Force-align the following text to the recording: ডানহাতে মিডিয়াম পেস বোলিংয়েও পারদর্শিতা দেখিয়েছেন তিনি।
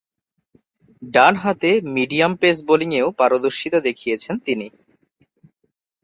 ডানহাতে 1.13 1.71
মিডিয়াম 1.95 2.33
পেস 2.35 2.57
বোলিংয়েও 2.67 3.07
পারদর্শিতা 3.19 3.79
দেখিয়েছেন 3.79 4.35
তিনি। 4.45 4.67